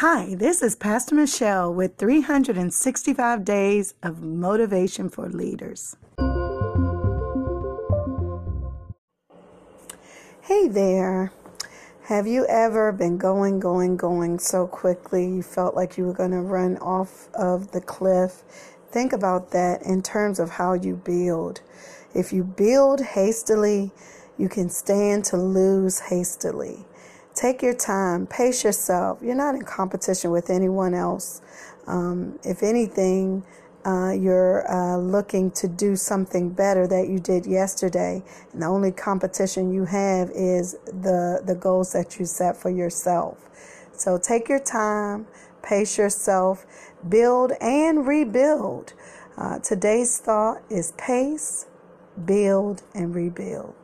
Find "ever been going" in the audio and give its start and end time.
12.46-13.58